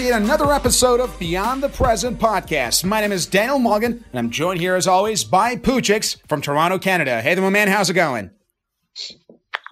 [0.00, 2.84] yet another episode of Beyond the Present podcast.
[2.84, 6.78] My name is Daniel Morgan, and I'm joined here as always by Poochix from Toronto,
[6.78, 7.20] Canada.
[7.20, 8.30] Hey there, my man, how's it going?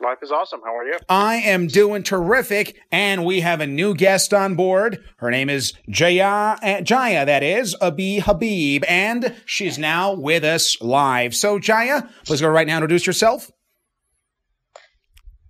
[0.02, 0.61] Life is awesome.
[0.64, 0.98] How are you?
[1.08, 4.98] I am doing terrific, and we have a new guest on board.
[5.18, 10.80] Her name is Jaya, uh, Jaya, that is, Abi Habib, and she's now with us
[10.80, 11.36] live.
[11.36, 13.50] So, Jaya, please go right now introduce yourself.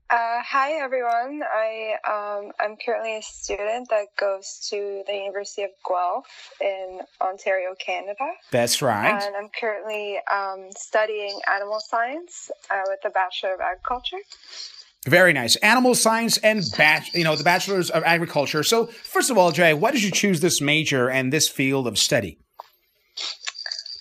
[0.09, 1.43] Uh, hi everyone.
[1.43, 7.75] I um, I'm currently a student that goes to the University of Guelph in Ontario,
[7.85, 8.29] Canada.
[8.53, 9.21] That's right.
[9.21, 14.19] And I'm currently um, studying animal science uh, with a Bachelor of Agriculture.
[15.09, 15.57] Very nice.
[15.57, 18.63] Animal science and bach- you know the bachelor's of agriculture.
[18.63, 21.99] So first of all, Jay, why did you choose this major and this field of
[21.99, 22.39] study?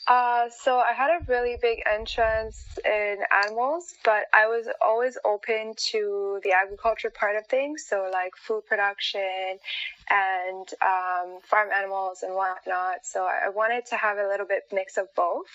[0.08, 5.74] Uh, so I had a really big interest in animals, but I was always open
[5.92, 7.86] to the agriculture part of things.
[7.88, 9.58] So like food production
[10.10, 13.04] and um, farm animals and whatnot.
[13.04, 15.48] So I wanted to have a little bit mix of both.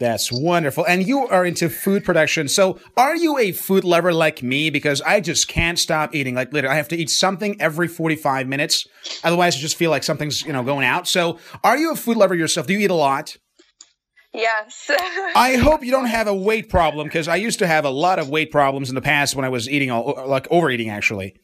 [0.00, 0.84] That's wonderful.
[0.86, 2.48] And you are into food production.
[2.48, 4.68] So are you a food lover like me?
[4.70, 6.34] Because I just can't stop eating.
[6.34, 8.86] Like literally, I have to eat something every 45 minutes.
[9.22, 11.06] Otherwise I just feel like something's, you know, going out.
[11.06, 12.66] So are you a food lover yourself?
[12.66, 13.36] Do you eat a lot?
[14.32, 14.90] Yes.
[15.36, 18.18] I hope you don't have a weight problem because I used to have a lot
[18.18, 21.36] of weight problems in the past when I was eating, all, like overeating actually.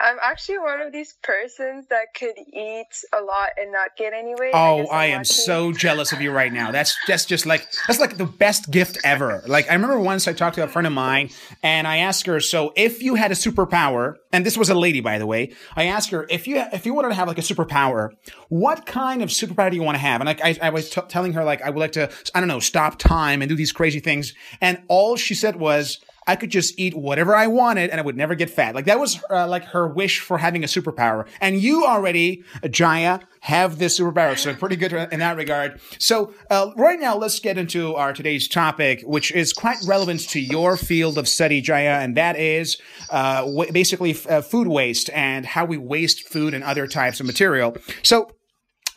[0.00, 4.32] I'm actually one of these persons that could eat a lot and not get any
[4.38, 4.52] weight.
[4.54, 6.70] Oh, I, I am so jealous of you right now.
[6.70, 9.42] That's that's just like that's like the best gift ever.
[9.46, 11.30] Like I remember once I talked to a friend of mine
[11.64, 15.00] and I asked her, so if you had a superpower, and this was a lady
[15.00, 17.42] by the way, I asked her if you if you wanted to have like a
[17.42, 18.10] superpower,
[18.48, 20.20] what kind of superpower do you want to have?
[20.20, 22.48] And like I, I was t- telling her like I would like to I don't
[22.48, 25.98] know stop time and do these crazy things, and all she said was
[26.28, 28.74] I could just eat whatever I wanted and I would never get fat.
[28.74, 31.26] Like that was uh, like her wish for having a superpower.
[31.40, 34.38] And you already, Jaya, have this superpower.
[34.38, 35.80] So pretty good in that regard.
[35.98, 40.40] So uh, right now, let's get into our today's topic, which is quite relevant to
[40.40, 42.76] your field of study, Jaya, and that is
[43.10, 47.20] uh, w- basically f- uh, food waste and how we waste food and other types
[47.20, 47.76] of material.
[48.02, 48.30] So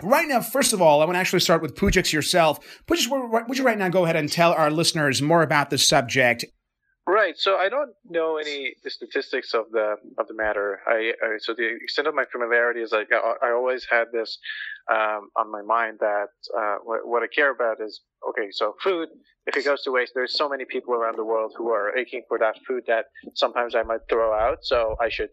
[0.03, 2.59] Right now, first of all, I want to actually start with Pujix yourself.
[2.87, 3.07] Pujix,
[3.47, 6.43] would you right now go ahead and tell our listeners more about the subject
[7.11, 7.37] Right.
[7.37, 10.79] So I don't know any statistics of the of the matter.
[10.87, 14.39] I, I so the extent of my familiarity is like I, I always had this
[14.89, 17.99] um, on my mind that uh, what, what, I care about is
[18.29, 18.47] okay.
[18.51, 19.09] So food,
[19.45, 22.23] if it goes to waste, there's so many people around the world who are aching
[22.29, 24.59] for that food that sometimes I might throw out.
[24.61, 25.31] So I should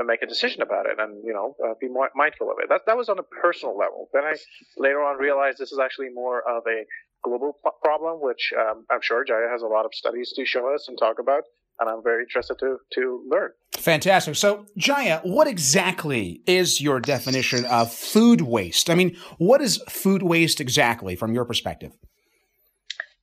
[0.00, 2.70] uh, make a decision about it and you know uh, be more mindful of it.
[2.70, 4.08] That that was on a personal level.
[4.14, 4.34] Then I
[4.78, 6.86] later on realized this is actually more of a
[7.28, 10.88] global problem, which um, I'm sure Jaya has a lot of studies to show us
[10.88, 11.44] and talk about,
[11.80, 13.50] and I'm very interested to to learn.
[13.76, 14.36] Fantastic.
[14.36, 18.90] So, Jaya, what exactly is your definition of food waste?
[18.90, 21.92] I mean, what is food waste exactly from your perspective?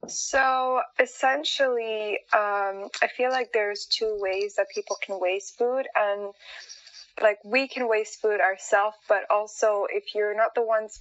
[0.08, 6.32] So essentially, um, I feel like there's two ways that people can waste food, and
[7.22, 11.00] like we can waste food ourselves, but also if you're not the ones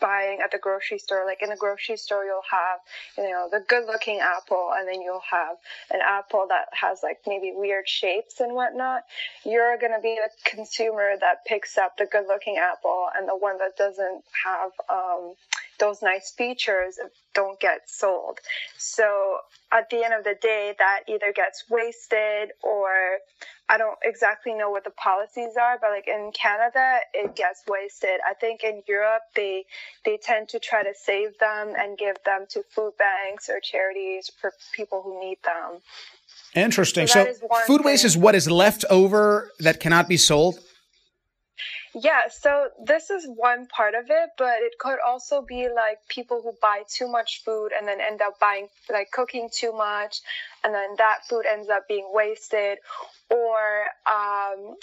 [0.00, 1.24] buying at the grocery store.
[1.26, 2.80] Like in the grocery store, you'll have,
[3.18, 5.56] you know, the good looking apple, and then you'll have
[5.90, 9.02] an apple that has like maybe weird shapes and whatnot.
[9.44, 13.36] You're going to be the consumer that picks up the good looking apple, and the
[13.36, 15.34] one that doesn't have um,
[15.78, 16.98] those nice features
[17.34, 18.38] don't get sold.
[18.78, 19.38] So
[19.72, 23.18] at the end of the day, that either gets wasted or
[23.68, 28.20] I don't exactly know what the policies are, but like in Canada, it gets wasted.
[28.28, 29.64] I think in Europe, they
[30.04, 34.30] they tend to try to save them and give them to food banks or charities
[34.40, 35.80] for people who need them.
[36.54, 37.06] Interesting.
[37.06, 37.86] So, so food thing.
[37.86, 40.58] waste is what is left over that cannot be sold.
[41.94, 46.40] Yeah, so this is one part of it, but it could also be like people
[46.42, 50.20] who buy too much food and then end up buying, like cooking too much,
[50.64, 52.78] and then that food ends up being wasted,
[53.30, 54.74] or um,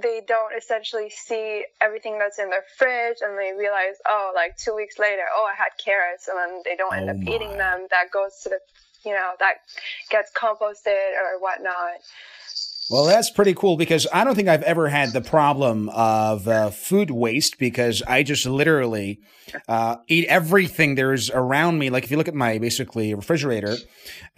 [0.00, 4.74] they don't essentially see everything that's in their fridge and they realize, oh, like two
[4.74, 7.32] weeks later, oh, I had carrots, and then they don't end oh up my.
[7.32, 7.88] eating them.
[7.90, 8.58] That goes to the,
[9.04, 9.54] you know, that
[10.10, 11.98] gets composted or whatnot.
[12.88, 16.70] Well, that's pretty cool because I don't think I've ever had the problem of uh,
[16.70, 19.20] food waste because I just literally
[19.68, 21.90] uh, eat everything there's around me.
[21.90, 23.76] Like if you look at my basically refrigerator,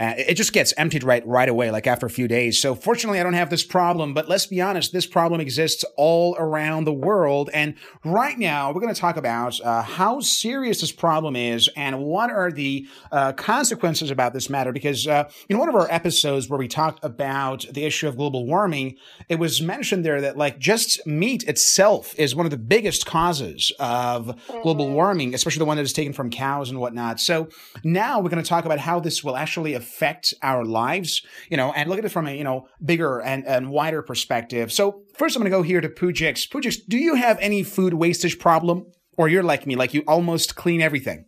[0.00, 2.60] uh, it just gets emptied right right away, like after a few days.
[2.60, 4.14] So fortunately, I don't have this problem.
[4.14, 7.50] But let's be honest, this problem exists all around the world.
[7.52, 7.74] And
[8.04, 12.30] right now, we're going to talk about uh, how serious this problem is and what
[12.30, 14.72] are the uh, consequences about this matter.
[14.72, 18.46] Because uh, in one of our episodes where we talked about the issue of global
[18.46, 18.96] warming,
[19.28, 23.72] it was mentioned there that like just meat itself is one of the biggest causes
[23.78, 27.20] of global warming, especially the one that is taken from cows and whatnot.
[27.20, 27.48] So
[27.84, 31.72] now we're going to talk about how this will actually affect our lives, you know,
[31.72, 34.72] and look at it from a, you know, bigger and, and wider perspective.
[34.72, 36.48] So first I'm going to go here to Pujix.
[36.48, 38.86] Pujix, do you have any food wastage problem?
[39.16, 41.24] Or you're like me, like you almost clean everything?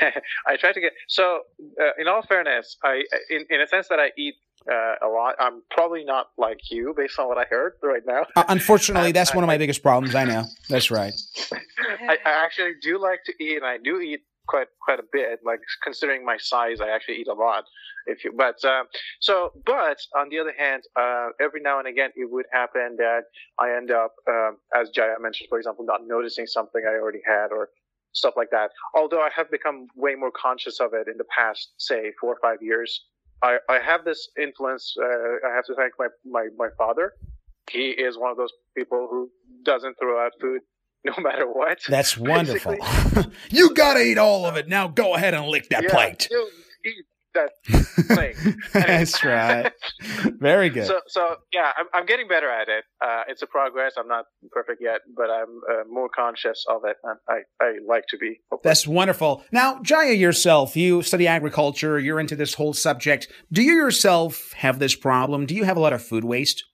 [0.46, 1.40] I try to get so.
[1.80, 4.34] Uh, in all fairness, I in, in a sense that I eat
[4.70, 5.34] uh, a lot.
[5.38, 8.26] I'm probably not like you, based on what I heard right now.
[8.34, 10.14] Uh, unfortunately, that's one of my biggest problems.
[10.14, 10.44] I know.
[10.68, 11.14] That's right.
[11.52, 15.40] I, I, actually do like to eat, and I do eat quite quite a bit.
[15.44, 17.64] Like considering my size, I actually eat a lot.
[18.06, 18.86] If you, but um,
[19.20, 23.22] so, but on the other hand, uh, every now and again, it would happen that
[23.58, 27.48] I end up, um, as Jaya mentioned, for example, not noticing something I already had
[27.50, 27.70] or
[28.12, 28.70] stuff like that.
[28.94, 32.38] Although I have become way more conscious of it in the past, say, four or
[32.42, 33.04] five years.
[33.42, 34.94] I, I have this influence.
[35.00, 35.06] Uh,
[35.46, 37.12] I have to thank my, my, my father.
[37.70, 39.30] He is one of those people who
[39.64, 40.62] doesn't throw out food
[41.04, 41.78] no matter what.
[41.88, 42.76] That's wonderful.
[43.50, 44.68] you gotta eat all of it.
[44.68, 46.28] Now go ahead and lick that yeah, plate.
[46.30, 46.50] You
[47.36, 48.36] that plate.
[48.72, 49.72] That's right.
[50.40, 50.86] Very good.
[50.86, 52.84] So, so yeah, I'm, I'm getting better at it.
[53.00, 53.94] Uh, it's a progress.
[53.98, 56.96] I'm not perfect yet, but I'm uh, more conscious of it,
[57.28, 58.40] I, I like to be.
[58.62, 59.44] That's wonderful.
[59.52, 61.98] Now, Jaya, yourself, you study agriculture.
[61.98, 63.28] You're into this whole subject.
[63.52, 65.46] Do you yourself have this problem?
[65.46, 66.64] Do you have a lot of food waste?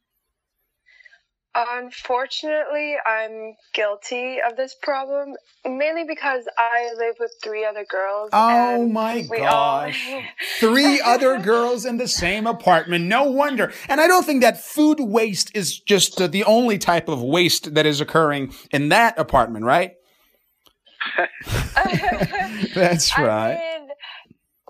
[1.54, 5.34] Unfortunately, I'm guilty of this problem,
[5.66, 8.30] mainly because I live with three other girls.
[8.32, 10.08] Oh my gosh.
[10.10, 10.22] All...
[10.58, 13.04] three other girls in the same apartment.
[13.04, 13.70] No wonder.
[13.88, 17.74] And I don't think that food waste is just uh, the only type of waste
[17.74, 19.92] that is occurring in that apartment, right?
[22.74, 23.71] That's right.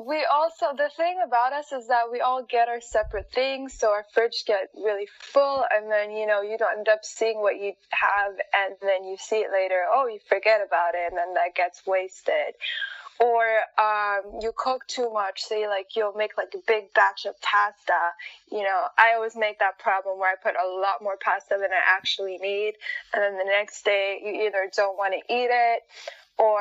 [0.04, 3.90] We also the thing about us is that we all get our separate things so
[3.90, 7.60] our fridge get really full and then you know you don't end up seeing what
[7.60, 11.34] you have and then you see it later oh you forget about it and then
[11.34, 12.54] that gets wasted.
[13.20, 13.44] Or
[13.78, 18.10] um, you cook too much say like you'll make like a big batch of pasta.
[18.50, 21.70] You know i always make that problem where i put a lot more pasta than
[21.70, 22.74] i actually need
[23.14, 25.82] and then the next day you either don't want to eat it
[26.38, 26.60] or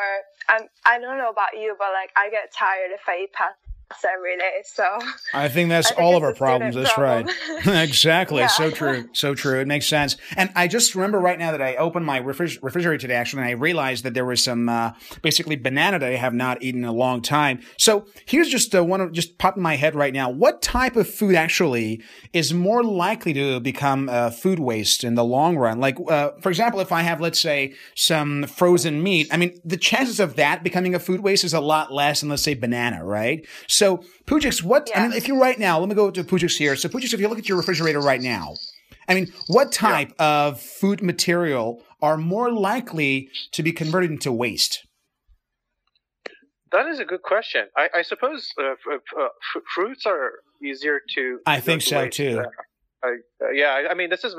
[0.49, 3.60] I'm I don't know about you, but like I get tired if I eat pasta
[4.05, 4.61] every day.
[4.63, 4.85] So
[5.33, 6.75] I think that's I think all of our problems.
[6.75, 7.35] That's problem.
[7.65, 7.65] right.
[7.87, 8.39] exactly.
[8.39, 8.47] Yeah.
[8.47, 9.09] So true.
[9.13, 9.59] So true.
[9.59, 10.17] It makes sense.
[10.37, 13.49] And I just remember right now that I opened my refriger- refrigerator today, actually, and
[13.49, 14.91] I realized that there was some uh,
[15.21, 17.59] basically banana that I have not eaten in a long time.
[17.77, 20.29] So here's just uh, one of just popping in my head right now.
[20.29, 22.01] What type of food actually
[22.33, 25.79] is more likely to become uh, food waste in the long run?
[25.79, 29.77] Like, uh, for example, if I have, let's say, some frozen meat, I mean, the
[29.77, 33.03] chances of that becoming a food waste is a lot less than, let's say, banana,
[33.05, 33.45] right?
[33.67, 33.80] So,
[34.25, 35.03] Pujix, what, yeah.
[35.03, 36.75] I mean, if you right now, let me go to Pujix here.
[36.75, 38.55] So, Pujix, if you look at your refrigerator right now,
[39.07, 40.47] I mean, what type yeah.
[40.47, 44.85] of food material are more likely to be converted into waste?
[46.71, 47.65] That is a good question.
[47.75, 50.31] I, I suppose uh, f- uh, f- fruits are
[50.63, 51.39] easier to.
[51.45, 52.17] I think so waste.
[52.17, 52.39] too.
[53.03, 54.35] Uh, I, yeah, I mean, this is.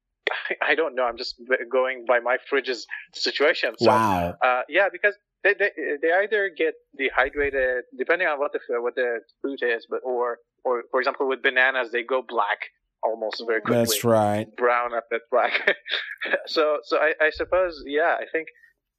[0.62, 1.04] I don't know.
[1.04, 1.40] I'm just
[1.70, 3.74] going by my fridge's situation.
[3.78, 4.34] So, wow.
[4.42, 5.14] Uh, yeah, because
[5.46, 5.70] they, they
[6.02, 10.84] they either get dehydrated depending on what the what the fruit is, but or or
[10.90, 12.58] for example with bananas they go black
[13.02, 13.84] almost very quickly.
[13.84, 14.46] That's right.
[14.56, 15.76] Brown up that black.
[16.46, 18.48] so so I, I suppose yeah I think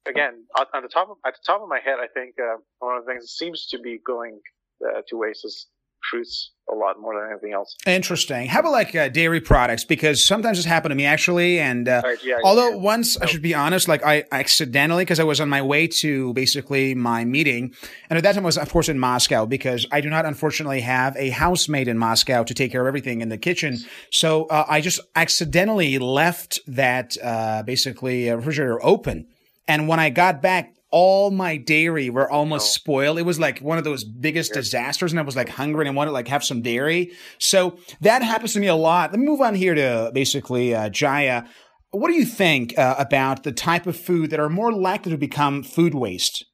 [0.08, 2.96] again on the top of, at the top of my head I think uh, one
[2.96, 4.40] of the things that seems to be going
[4.86, 5.66] uh, to waste is
[6.10, 7.74] fruits a lot more than anything else.
[7.86, 8.46] Interesting.
[8.46, 9.84] How about like uh, dairy products?
[9.84, 12.76] Because sometimes this happened to me actually, and uh, right, yeah, although yeah.
[12.76, 16.32] once I should be honest, like I accidentally because I was on my way to
[16.34, 17.74] basically my meeting,
[18.10, 20.80] and at that time I was of course in Moscow because I do not unfortunately
[20.80, 23.78] have a housemaid in Moscow to take care of everything in the kitchen.
[24.10, 29.26] So uh, I just accidentally left that uh, basically refrigerator open.
[29.66, 32.72] And when I got back, all my dairy were almost oh.
[32.80, 33.18] spoiled.
[33.18, 34.60] It was like one of those biggest yeah.
[34.60, 37.12] disasters, and I was like hungry and I wanted to like have some dairy.
[37.38, 39.10] So that happens to me a lot.
[39.10, 41.44] Let me move on here to basically uh, Jaya.
[41.90, 45.18] What do you think uh, about the type of food that are more likely to
[45.18, 46.44] become food waste?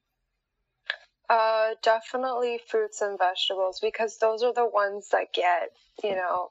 [1.29, 5.71] Uh, definitely fruits and vegetables because those are the ones that get
[6.03, 6.49] you know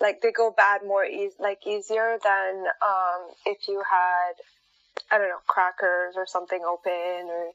[0.00, 4.34] like they go bad more e- like easier than um, if you had
[5.10, 7.52] I don't know crackers or something open, or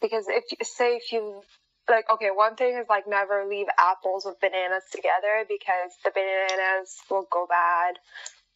[0.00, 1.42] because if you say if you
[1.88, 6.96] like okay one thing is like never leave apples with bananas together because the bananas
[7.10, 7.96] will go bad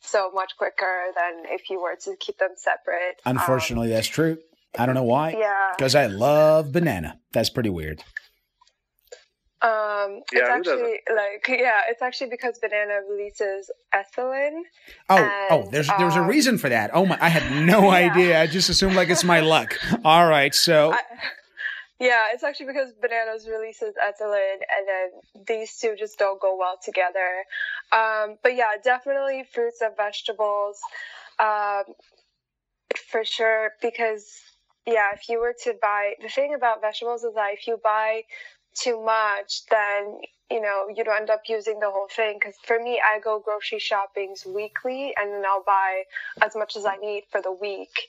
[0.01, 4.39] so much quicker than if you were to keep them separate unfortunately um, that's true.
[4.79, 5.33] I don't know why.
[5.37, 5.73] Yeah.
[5.77, 7.19] Because i love banana.
[7.33, 8.05] That's pretty weird
[9.63, 14.63] um, yeah, it's actually like yeah, it's actually because banana releases ethylene.
[15.11, 16.91] Oh, oh and, oh, there's there's um, a reason for that.
[16.95, 18.11] Oh my, I had no yeah.
[18.11, 18.41] idea.
[18.41, 19.79] I just assumed like it's my luck.
[20.03, 20.93] All right, so.
[20.93, 20.99] I,
[21.99, 26.79] yeah, it's actually because bananas releases ethylene, and then these two just don't go well
[26.83, 27.45] together.
[27.93, 30.79] Um, but yeah, definitely fruits and vegetables,
[31.39, 31.85] um,
[33.11, 33.73] for sure.
[33.83, 34.27] Because
[34.87, 38.23] yeah, if you were to buy the thing about vegetables is that if you buy
[38.75, 42.39] too much, then you know you don't end up using the whole thing.
[42.41, 46.05] Because for me, I go grocery shoppings weekly, and then I'll buy
[46.43, 48.09] as much as I need for the week.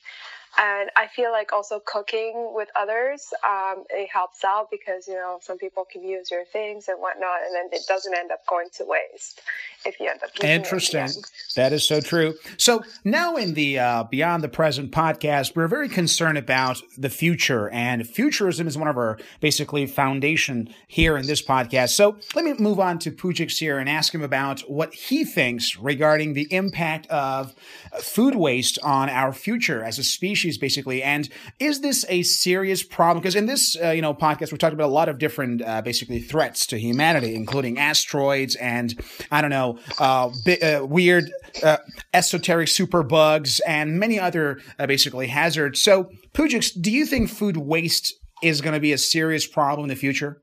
[0.57, 5.39] And I feel like also cooking with others, um, it helps out because, you know,
[5.41, 8.67] some people can use your things and whatnot, and then it doesn't end up going
[8.73, 9.41] to waste
[9.85, 11.07] if you end up Interesting.
[11.55, 12.35] That is so true.
[12.57, 17.69] So now in the uh, Beyond the Present podcast, we're very concerned about the future,
[17.69, 21.89] and futurism is one of our basically foundation here in this podcast.
[21.91, 25.77] So let me move on to Pujix here and ask him about what he thinks
[25.77, 27.55] regarding the impact of
[28.01, 31.03] food waste on our future as a species species, basically.
[31.03, 31.29] And
[31.59, 33.21] is this a serious problem?
[33.21, 35.81] Because in this, uh, you know, podcast, we talked about a lot of different, uh,
[35.81, 41.31] basically, threats to humanity, including asteroids and I don't know, uh, bi- uh, weird,
[41.63, 41.77] uh,
[42.13, 45.81] esoteric super bugs and many other, uh, basically, hazards.
[45.81, 49.89] So, Pujix, do you think food waste is going to be a serious problem in
[49.89, 50.41] the future?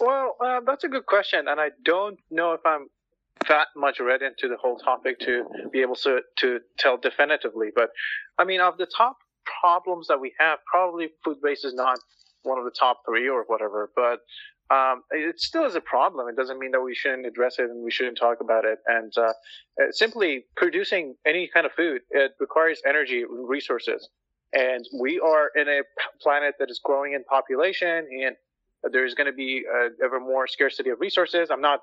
[0.00, 0.36] Well,
[0.66, 2.86] that's a good question, and I don't know if I'm
[3.48, 7.68] that much read into the whole topic to be able to to tell definitively.
[7.74, 7.90] But
[8.38, 9.16] I mean, of the top
[9.60, 11.98] problems that we have, probably food waste is not
[12.42, 13.90] one of the top three or whatever.
[13.96, 14.20] But
[14.74, 16.28] um, it still is a problem.
[16.28, 18.78] It doesn't mean that we shouldn't address it and we shouldn't talk about it.
[18.86, 19.32] And uh,
[19.80, 24.08] uh simply producing any kind of food it requires energy and resources.
[24.52, 25.80] And we are in a
[26.22, 28.36] planet that is growing in population, and
[28.92, 31.50] there's going to be uh, ever more scarcity of resources.
[31.50, 31.80] I'm not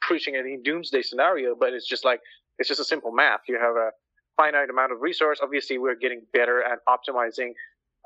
[0.00, 2.20] preaching any doomsday scenario, but it's just like
[2.58, 3.40] it's just a simple math.
[3.48, 3.90] You have a
[4.36, 5.40] finite amount of resource.
[5.42, 7.52] Obviously, we're getting better at optimizing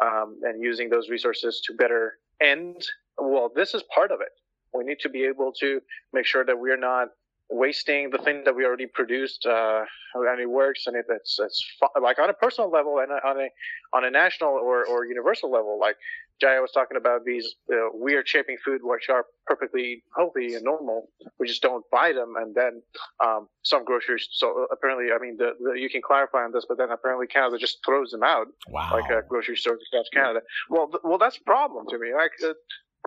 [0.02, 2.86] um, and using those resources to better end.
[3.18, 4.28] Well, this is part of it.
[4.74, 5.80] We need to be able to
[6.12, 7.08] make sure that we're not
[7.50, 11.64] wasting the thing that we already produced, uh, and it works, and it, it's it's
[12.00, 13.48] like on a personal level and on a
[13.94, 15.78] on a national or or universal level.
[15.80, 15.96] Like
[16.40, 21.08] Jaya was talking about these uh, weird shaping food which are perfectly healthy and normal.
[21.38, 22.82] We just don't buy them, and then
[23.24, 24.28] um, some groceries.
[24.32, 27.58] So apparently, I mean, the, the, you can clarify on this, but then apparently Canada
[27.58, 28.90] just throws them out, wow.
[28.92, 30.40] like a grocery store across Canada.
[30.70, 32.14] Well, th- well, that's a problem to me.
[32.14, 32.32] Like.
[32.44, 32.54] Uh,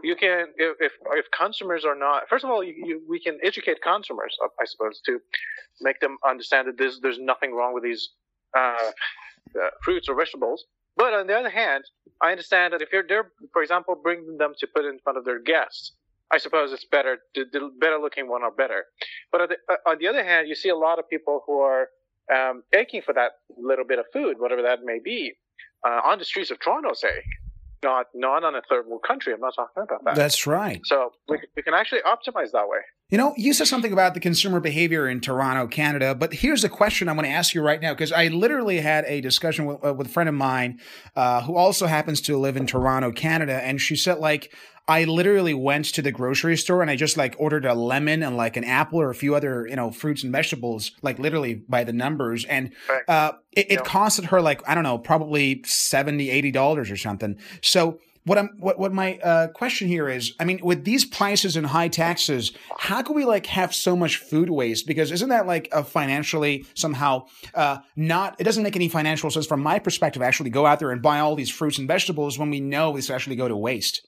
[0.04, 3.38] you can if, if, if consumers are not first of all you, you, we can
[3.44, 5.20] educate consumers I suppose to
[5.82, 8.12] make them understand that there's there's nothing wrong with these
[8.58, 8.92] uh,
[9.62, 10.66] uh, fruits or vegetables
[10.98, 11.84] but on the other hand,
[12.22, 15.26] I understand that if you're there, for example, bringing them to put in front of
[15.26, 15.94] their guests,
[16.32, 18.86] I suppose it's better, the, the better looking one are better.
[19.32, 21.60] But on the, uh, on the, other hand, you see a lot of people who
[21.60, 21.88] are
[22.34, 25.34] um, aching for that little bit of food, whatever that may be,
[25.86, 27.24] uh, on the streets of Toronto, say,
[27.84, 29.34] not not on a third world country.
[29.34, 30.16] I'm not talking about that.
[30.16, 30.80] That's right.
[30.86, 32.80] So we, we can actually optimize that way.
[33.12, 36.70] You know, you said something about the consumer behavior in Toronto, Canada, but here's a
[36.70, 39.84] question I want to ask you right now because I literally had a discussion with,
[39.86, 40.80] uh, with a friend of mine
[41.18, 44.54] uh, who also happens to live in Toronto, Canada, and she said like
[44.88, 48.38] I literally went to the grocery store and I just like ordered a lemon and
[48.38, 51.84] like an apple or a few other, you know, fruits and vegetables, like literally by
[51.84, 52.46] the numbers.
[52.46, 52.72] And
[53.10, 57.38] uh, it, it costed her like, I don't know, probably 70 $80 or something.
[57.62, 61.56] So what I'm what what my uh, question here is, I mean, with these prices
[61.56, 64.86] and high taxes, how can we like have so much food waste?
[64.86, 67.26] Because isn't that like a financially somehow
[67.56, 68.36] uh, not?
[68.40, 70.22] It doesn't make any financial sense from my perspective.
[70.22, 73.10] Actually, go out there and buy all these fruits and vegetables when we know this
[73.10, 74.08] actually go to waste.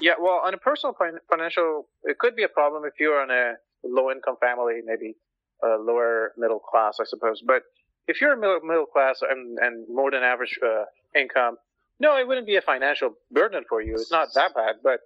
[0.00, 0.94] Yeah, well, on a personal
[1.30, 5.16] financial, it could be a problem if you're on a low income family, maybe
[5.64, 7.42] a lower middle class, I suppose.
[7.44, 7.62] But
[8.06, 10.84] if you're a middle, middle class and, and more than average uh,
[11.18, 11.56] income,
[12.00, 13.94] no, it wouldn't be a financial burden for you.
[13.94, 15.00] It's not that bad, but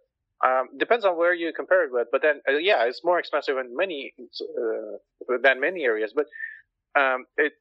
[0.44, 2.09] um, depends on where you compare it with.
[2.11, 6.12] But then, uh, yeah, it's more expensive in many uh, than many areas.
[6.14, 6.26] But
[6.99, 7.52] um, it,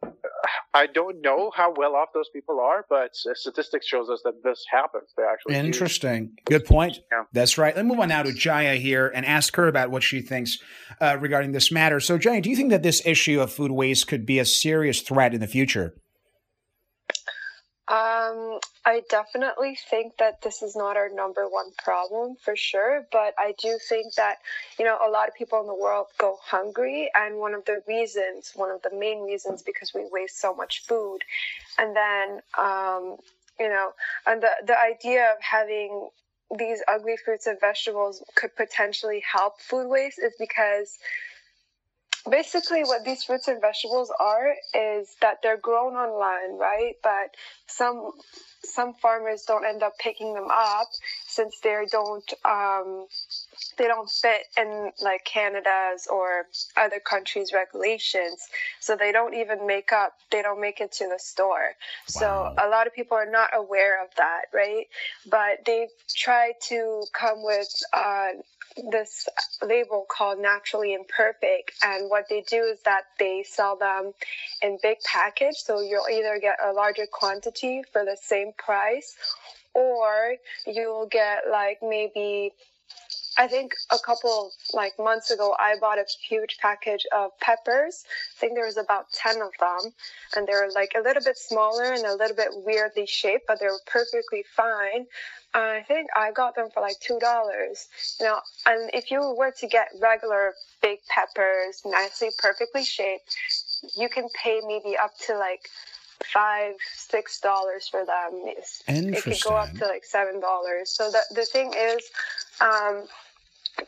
[0.74, 4.64] I don't know how well off those people are, but statistics shows us that this
[4.72, 5.10] happens.
[5.16, 6.36] They actually interesting.
[6.46, 7.00] Good point.
[7.12, 7.24] Yeah.
[7.32, 7.76] That's right.
[7.76, 10.58] Let's move on now to Jaya here and ask her about what she thinks
[11.00, 12.00] uh, regarding this matter.
[12.00, 15.02] So, Jaya, do you think that this issue of food waste could be a serious
[15.02, 15.94] threat in the future?
[17.88, 18.60] Um,
[18.90, 23.54] I definitely think that this is not our number one problem for sure, but I
[23.62, 24.38] do think that,
[24.80, 27.84] you know, a lot of people in the world go hungry, and one of the
[27.88, 31.20] reasons, one of the main reasons, because we waste so much food.
[31.78, 33.18] And then, um,
[33.60, 33.92] you know,
[34.26, 36.10] and the, the idea of having
[36.58, 40.98] these ugly fruits and vegetables could potentially help food waste is because
[42.30, 47.36] basically what these fruits and vegetables are is that they're grown on land right but
[47.68, 48.12] some
[48.64, 50.88] some farmers don't end up picking them up
[51.28, 53.08] since they don't um,
[53.78, 56.46] they don't fit in like Canada's or
[56.78, 58.48] other countries' regulations.
[58.80, 61.70] So they don't even make up, they don't make it to the store.
[61.70, 61.74] Wow.
[62.08, 64.88] So a lot of people are not aware of that, right?
[65.30, 68.30] But they've tried to come with uh,
[68.92, 69.28] this
[69.64, 74.12] label called naturally imperfect and what they do is that they sell them
[74.62, 79.16] in big package so you'll either get a larger quantity for the same price
[79.74, 80.36] or
[80.66, 82.54] you'll get like maybe
[83.40, 88.04] I think a couple like months ago, I bought a huge package of peppers.
[88.36, 89.94] I think there was about 10 of them
[90.36, 93.80] and they're like a little bit smaller and a little bit weirdly shaped, but they're
[93.88, 95.06] perfectly fine.
[95.54, 97.88] I think I got them for like two dollars.
[98.20, 103.36] You know, and if you were to get regular big peppers, nicely, perfectly shaped,
[103.96, 105.70] you can pay maybe up to like
[106.34, 108.44] five, six dollars for them.
[109.14, 110.92] It could go up to like seven dollars.
[110.92, 112.04] So the the thing is,
[112.62, 113.06] um,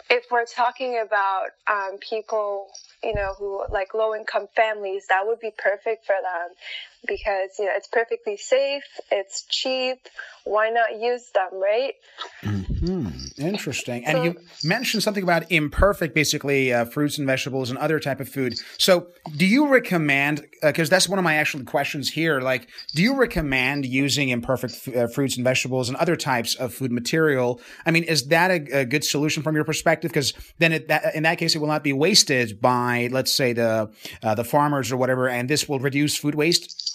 [0.10, 2.68] if we're talking about um, people,
[3.04, 6.50] you know, who like low income families, that would be perfect for them
[7.08, 9.98] because you know it's perfectly safe, it's cheap.
[10.44, 11.94] Why not use them, right?
[12.42, 13.10] Hmm.
[13.38, 14.06] Interesting.
[14.06, 18.20] And so, you mentioned something about imperfect, basically uh, fruits and vegetables and other type
[18.20, 18.56] of food.
[18.80, 20.48] So, do you recommend?
[20.64, 22.42] Because uh, that's one of my actual questions here.
[22.42, 26.74] Like, do you recommend using imperfect f- uh, fruits and vegetables and other types of
[26.74, 27.62] food material?
[27.86, 30.10] I mean, is that a, a good solution from your perspective?
[30.10, 33.54] Because then, it, that, in that case, it will not be wasted by, let's say,
[33.54, 33.92] the
[34.24, 36.91] uh, the farmers or whatever, and this will reduce food waste.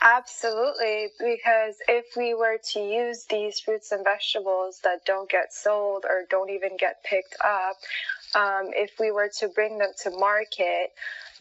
[0.00, 6.04] Absolutely, because if we were to use these fruits and vegetables that don't get sold
[6.08, 7.76] or don't even get picked up,
[8.34, 10.92] um, if we were to bring them to market,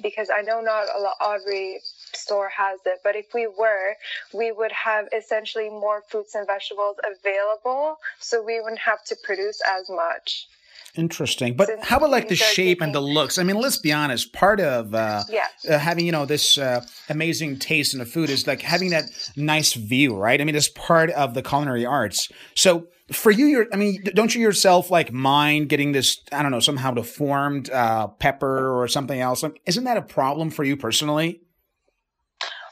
[0.02, 1.82] because I know not a lot of every
[2.14, 3.96] store has it, but if we were,
[4.34, 9.62] we would have essentially more fruits and vegetables available, so we wouldn't have to produce
[9.68, 10.48] as much.
[10.96, 13.38] Interesting, but how about like the shape and the looks?
[13.38, 14.34] I mean, let's be honest.
[14.34, 15.48] Part of uh, yeah.
[15.70, 19.06] uh, having you know this uh, amazing taste in the food is like having that
[19.36, 20.40] nice view, right?
[20.40, 22.30] I mean, it's part of the culinary arts.
[22.56, 26.20] So for you, you're, I mean, don't you yourself like mind getting this?
[26.32, 29.44] I don't know, somehow deformed uh, pepper or something else?
[29.66, 31.42] Isn't that a problem for you personally?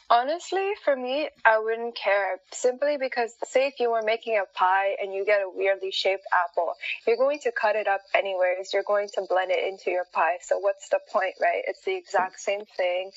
[0.10, 4.96] Honestly, for me, I wouldn't care simply because, say, if you were making a pie
[5.02, 6.76] and you get a weirdly shaped apple,
[7.08, 8.72] you're going to cut it up anyways.
[8.72, 10.38] You're going to blend it into your pie.
[10.42, 11.64] So, what's the point, right?
[11.68, 13.12] It's the exact same thing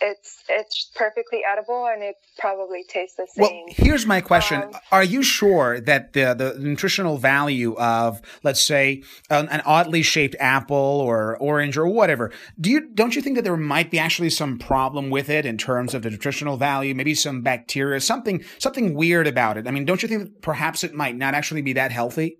[0.00, 3.42] it's it's perfectly edible and it probably tastes the same.
[3.42, 8.62] Well, here's my question: um, Are you sure that the the nutritional value of, let's
[8.62, 13.36] say, an, an, oddly shaped apple or orange or whatever, do you don't you think
[13.36, 16.94] that there might be actually some problem with it in terms of the nutritional value?
[16.94, 19.66] Maybe some bacteria, something something weird about it.
[19.66, 22.38] I mean, don't you think that perhaps it might not actually be that healthy?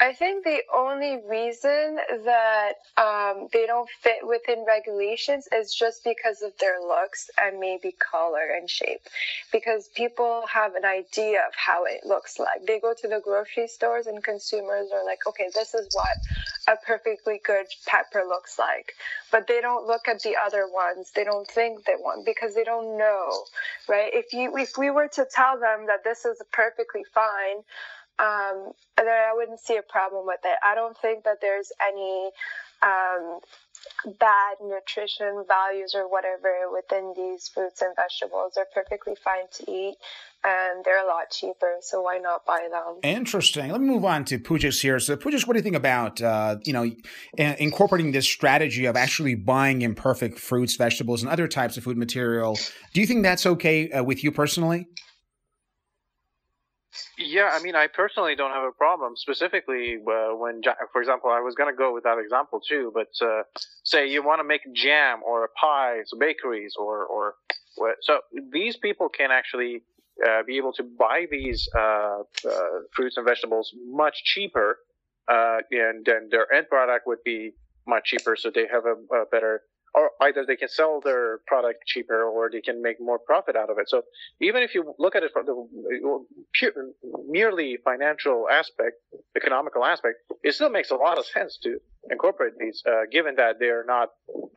[0.00, 6.42] I think the only reason that um, they don't fit within regulations is just because
[6.42, 9.00] of their looks and maybe color and shape.
[9.52, 12.66] Because people have an idea of how it looks like.
[12.66, 16.16] They go to the grocery stores and consumers are like, okay, this is what
[16.68, 18.92] a perfectly good pepper looks like.
[19.32, 21.10] But they don't look at the other ones.
[21.16, 23.42] They don't think they want because they don't know,
[23.88, 24.10] right?
[24.14, 27.64] If you if we were to tell them that this is perfectly fine
[28.18, 30.58] um, I wouldn't see a problem with it.
[30.64, 32.30] I don't think that there's any
[32.82, 33.40] um,
[34.18, 38.52] bad nutrition values or whatever within these fruits and vegetables.
[38.54, 39.96] They're perfectly fine to eat
[40.44, 43.00] and they're a lot cheaper, so why not buy them?
[43.02, 43.70] Interesting.
[43.72, 45.00] Let me move on to Pujas here.
[45.00, 46.90] So, Pujas, what do you think about uh, you know
[47.36, 52.56] incorporating this strategy of actually buying imperfect fruits, vegetables, and other types of food material?
[52.94, 54.86] Do you think that's okay uh, with you personally?
[57.18, 59.16] Yeah, I mean, I personally don't have a problem.
[59.16, 60.60] Specifically, uh, when,
[60.92, 62.92] for example, I was going to go with that example too.
[62.94, 63.42] But uh,
[63.84, 67.34] say you want to make jam or a pie, so bakeries or or
[68.00, 68.20] so
[68.52, 69.82] these people can actually
[70.26, 74.78] uh, be able to buy these uh, uh, fruits and vegetables much cheaper,
[75.28, 77.52] uh, and then their end product would be
[77.86, 78.36] much cheaper.
[78.36, 79.62] So they have a, a better
[79.98, 83.70] or either they can sell their product cheaper or they can make more profit out
[83.70, 83.88] of it.
[83.88, 84.02] So
[84.40, 85.56] even if you look at it from the
[86.54, 86.72] pure,
[87.28, 88.96] merely financial aspect,
[89.36, 91.78] economical aspect, it still makes a lot of sense to
[92.10, 94.08] incorporate these, uh, given that they're not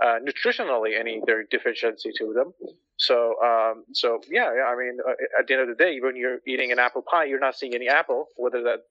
[0.03, 2.53] uh, nutritionally any there deficiency to them.
[2.97, 6.39] So, um, so yeah, I mean, uh, at the end of the day, when you're
[6.47, 8.81] eating an apple pie, you're not seeing any apple, whether that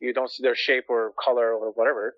[0.00, 2.16] you don't see their shape or color or whatever.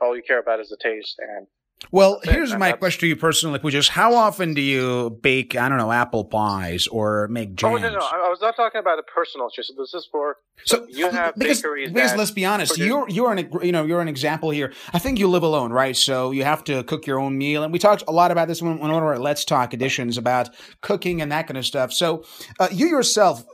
[0.00, 1.46] All you care about is the taste and
[1.90, 5.68] well, here's my question to you personally, which is how often do you bake, I
[5.68, 7.82] don't know, apple pies or make jams?
[7.84, 7.98] Oh, no, no.
[7.98, 9.74] I was not talking about a personal issue.
[9.76, 11.92] This is for so you have because, bakeries.
[11.92, 14.72] Because let's be honest, you're you're an you know you're an example here.
[14.94, 15.94] I think you live alone, right?
[15.96, 18.62] So you have to cook your own meal, and we talked a lot about this
[18.62, 20.48] in one of our Let's Talk editions about
[20.80, 21.92] cooking and that kind of stuff.
[21.92, 22.24] So
[22.58, 23.44] uh, you yourself,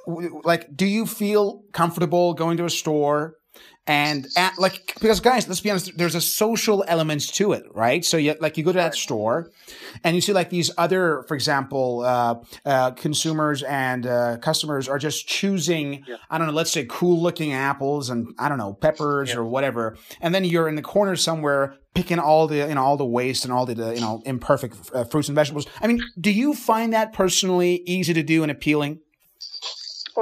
[0.44, 3.37] like, do you feel comfortable going to a store?
[3.87, 8.05] And at, like because guys let's be honest there's a social element to it right?
[8.05, 9.51] So you like you go to that store
[10.05, 14.99] and you see like these other for example uh, uh, consumers and uh, customers are
[14.99, 16.16] just choosing yeah.
[16.31, 19.37] i don't know let's say cool looking apples and i don't know peppers yeah.
[19.37, 19.97] or whatever.
[20.21, 23.45] And then you're in the corner somewhere picking all the you know all the waste
[23.45, 25.66] and all the you know imperfect uh, fruits and vegetables.
[25.81, 29.01] I mean do you find that personally easy to do and appealing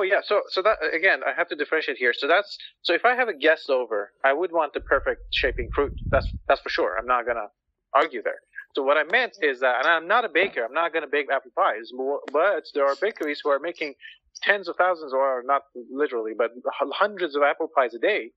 [0.00, 2.14] Oh yeah, so so that again, I have to differentiate here.
[2.16, 5.68] So that's so if I have a guest over, I would want the perfect shaping
[5.74, 5.92] fruit.
[6.10, 6.96] That's that's for sure.
[6.98, 7.48] I'm not gonna
[7.94, 8.40] argue there.
[8.74, 10.64] So what I meant is that, and I'm not a baker.
[10.64, 11.90] I'm not gonna bake apple pies,
[12.32, 13.94] but there are bakeries who are making
[14.42, 18.30] tens of thousands, or not literally, but hundreds of apple pies a day,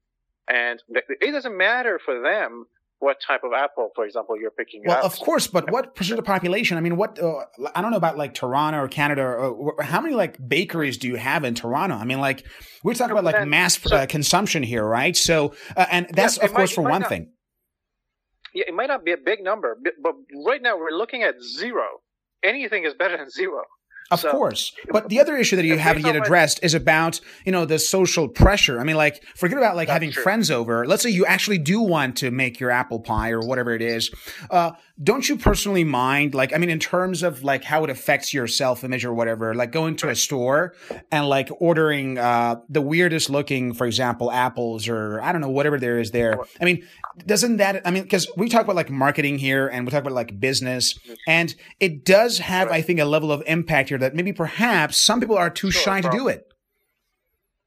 [0.49, 0.83] and
[1.21, 2.65] it doesn't matter for them
[3.03, 6.25] what type of apple, for example, you're picking well, of course, but what percent of
[6.25, 6.77] the population?
[6.77, 9.21] I mean, what uh, I don't know about like Toronto or Canada.
[9.21, 11.95] Or, or, how many like bakeries do you have in Toronto?
[11.95, 12.45] I mean, like
[12.83, 15.15] we're talking about like mass so, uh, consumption here, right?
[15.17, 17.31] So, uh, and that's of course might, for one not, thing.
[18.53, 20.13] Yeah, it might not be a big number, but
[20.45, 21.85] right now we're looking at zero.
[22.41, 23.63] Anything is better than zero.
[24.11, 24.73] Of so, course.
[24.89, 28.27] But the other issue that you haven't yet addressed is about, you know, the social
[28.27, 28.79] pressure.
[28.79, 30.23] I mean, like, forget about like having true.
[30.23, 30.85] friends over.
[30.85, 34.11] Let's say you actually do want to make your apple pie or whatever it is.
[34.49, 34.71] Uh,
[35.03, 38.47] don't you personally mind, like, I mean, in terms of like how it affects your
[38.47, 40.75] self image or whatever, like going to a store
[41.11, 45.79] and like ordering, uh, the weirdest looking, for example, apples or I don't know, whatever
[45.79, 46.39] there is there.
[46.61, 46.87] I mean,
[47.25, 50.13] doesn't that, I mean, because we talk about like marketing here and we talk about
[50.13, 54.31] like business and it does have, I think, a level of impact here that maybe
[54.31, 56.52] perhaps some people are too sure, shy to do it.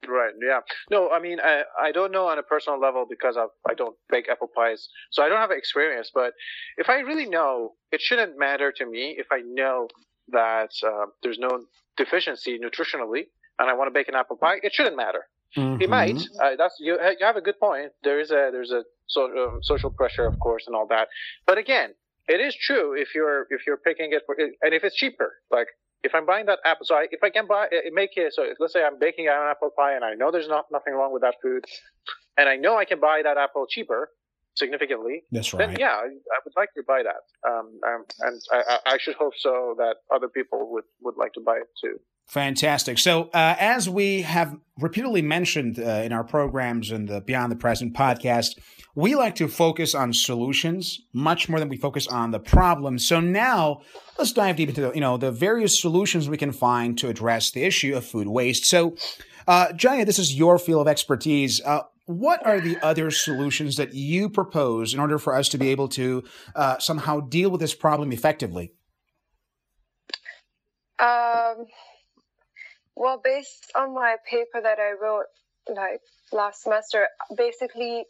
[0.07, 0.33] Right.
[0.41, 0.61] Yeah.
[0.91, 3.97] No, I mean, I, I don't know on a personal level because I've, I don't
[4.09, 6.11] bake apple pies, so I don't have experience.
[6.15, 6.33] But
[6.77, 9.89] if I really know, it shouldn't matter to me if I know
[10.29, 11.65] that uh, there's no
[11.97, 13.27] deficiency nutritionally,
[13.59, 14.57] and I want to bake an apple pie.
[14.63, 15.27] It shouldn't matter.
[15.57, 15.83] Mm-hmm.
[15.83, 16.21] It might.
[16.41, 16.99] Uh, that's you.
[17.19, 17.93] You have a good point.
[18.03, 21.09] There is a there's a so, um, social pressure, of course, and all that.
[21.47, 21.95] But again,
[22.29, 25.35] it is true if you're if you're picking it for, and if it's cheaper.
[25.51, 25.69] Like
[26.07, 28.73] if I'm buying that apple, so I, if I can buy, make it, so let's
[28.73, 31.35] say I'm baking an apple pie and I know there's not nothing wrong with that
[31.43, 31.65] food,
[32.39, 34.11] and I know I can buy that apple cheaper,
[34.57, 35.23] significantly.
[35.31, 35.69] That's right.
[35.69, 39.17] Then yeah, I, I would like to buy that, um, um and I, I, should
[39.17, 42.01] hope so that other people would would like to buy it too.
[42.27, 42.99] Fantastic.
[42.99, 47.57] So, uh, as we have repeatedly mentioned uh, in our programs and the Beyond the
[47.57, 48.59] Present podcast,
[48.97, 52.99] we like to focus on solutions much more than we focus on the problem.
[52.99, 53.83] So now
[54.19, 57.53] let's dive deep into the, you know the various solutions we can find to address
[57.53, 58.65] the issue of food waste.
[58.65, 58.97] So,
[59.47, 61.61] uh, Jaya, this is your field of expertise.
[61.65, 65.69] Uh, what are the other solutions that you propose in order for us to be
[65.69, 66.25] able to
[66.57, 68.73] uh, somehow deal with this problem effectively?
[70.99, 71.67] Um
[72.97, 75.27] well, based on my paper that I wrote
[75.69, 76.01] like
[76.33, 77.07] last semester,
[77.37, 78.05] basically,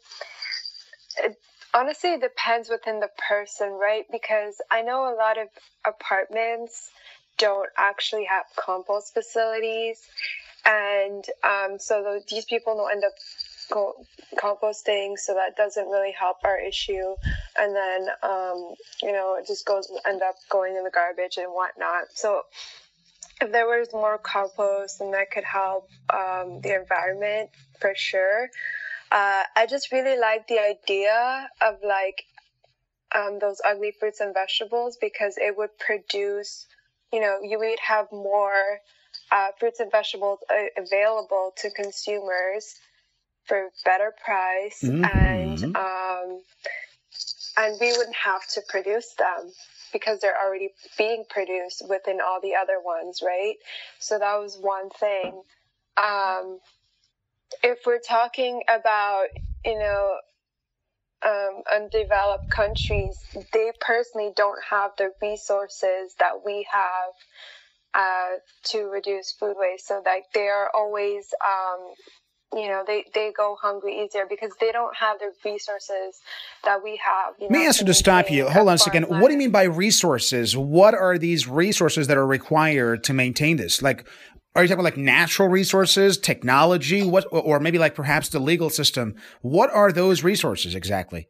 [1.19, 1.35] it
[1.73, 4.05] honestly it depends within the person, right?
[4.11, 5.49] Because I know a lot of
[5.85, 6.89] apartments
[7.37, 9.99] don't actually have compost facilities,
[10.65, 13.13] and um, so these people don't end up
[14.37, 17.15] composting, so that doesn't really help our issue.
[17.59, 21.51] And then, um, you know, it just goes end up going in the garbage and
[21.51, 22.05] whatnot.
[22.13, 22.43] So
[23.41, 28.49] if there was more compost, then that could help um, the environment for sure.
[29.11, 32.23] Uh, I just really like the idea of like
[33.15, 36.65] um, those ugly fruits and vegetables because it would produce,
[37.13, 38.79] you know, you would have more
[39.31, 40.39] uh, fruits and vegetables
[40.77, 42.75] available to consumers
[43.45, 45.05] for better price, mm-hmm.
[45.05, 46.41] and um,
[47.57, 49.51] and we wouldn't have to produce them
[49.93, 53.55] because they're already being produced within all the other ones, right?
[53.99, 55.41] So that was one thing.
[55.97, 56.59] Um,
[57.63, 59.25] if we're talking about,
[59.65, 60.17] you know,
[61.25, 63.17] um, undeveloped countries,
[63.53, 67.13] they personally don't have the resources that we have
[67.93, 69.87] uh, to reduce food waste.
[69.87, 71.93] So like they are always, um,
[72.53, 76.21] you know, they, they go hungry easier because they don't have the resources
[76.63, 77.35] that we have.
[77.39, 78.47] You May I ask you to stop you?
[78.49, 79.03] Hold on a second.
[79.03, 80.55] What do you mean by resources?
[80.55, 83.81] What are these resources that are required to maintain this?
[83.81, 84.07] Like,
[84.55, 88.69] are you talking about like natural resources, technology, what, or maybe like perhaps the legal
[88.69, 89.15] system?
[89.41, 91.27] What are those resources exactly?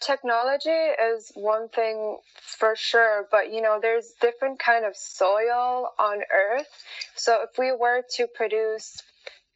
[0.00, 2.18] technology is one thing
[2.58, 6.68] for sure but you know there's different kind of soil on earth
[7.14, 9.02] so if we were to produce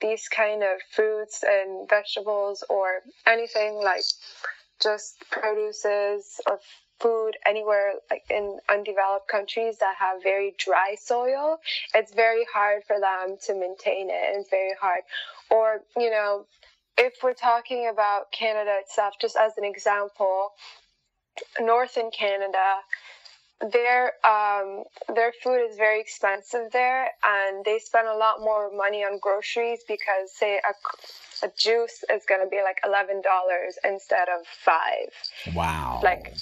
[0.00, 4.02] these kind of fruits and vegetables or anything like
[4.82, 6.58] just produces of
[7.00, 11.58] food anywhere like in undeveloped countries that have very dry soil
[11.94, 14.36] it's very hard for them to maintain it.
[14.36, 15.02] It's very hard.
[15.50, 16.46] Or you know
[16.98, 20.50] if we're talking about Canada itself, just as an example,
[21.58, 22.80] north in Canada,
[23.72, 29.04] their um, their food is very expensive there, and they spend a lot more money
[29.04, 34.28] on groceries because, say, a, a juice is going to be like eleven dollars instead
[34.28, 35.12] of five.
[35.54, 36.00] Wow!
[36.02, 36.32] Like,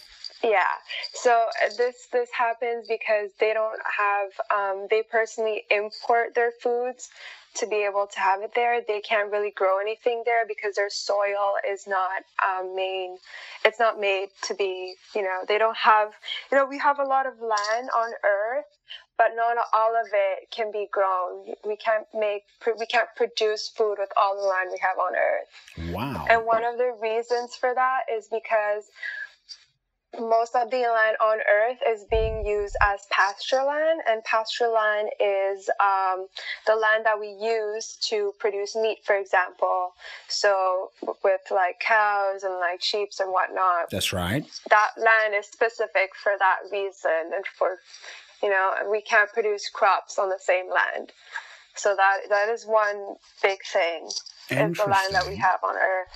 [0.42, 0.78] yeah.
[1.14, 7.08] So uh, this this happens because they don't have um, they personally import their foods
[7.54, 8.80] to be able to have it there.
[8.86, 13.16] They can't really grow anything there because their soil is not um, made.
[13.64, 14.94] It's not made to be.
[15.14, 16.12] You know, they don't have.
[16.50, 18.66] You know, we have a lot of land on Earth,
[19.16, 21.54] but not all of it can be grown.
[21.66, 22.44] We can't make.
[22.78, 25.92] We can't produce food with all the land we have on Earth.
[25.92, 26.26] Wow.
[26.30, 28.84] And one of the reasons for that is because
[30.18, 35.10] most of the land on earth is being used as pasture land and pasture land
[35.20, 36.26] is um,
[36.66, 39.92] the land that we use to produce meat for example.
[40.28, 40.90] So
[41.22, 43.90] with like cows and like sheep and whatnot.
[43.90, 44.44] That's right.
[44.70, 47.78] That land is specific for that reason and for
[48.42, 51.12] you know we can't produce crops on the same land.
[51.74, 54.06] So that that is one big thing
[54.50, 56.08] is the land that we have on earth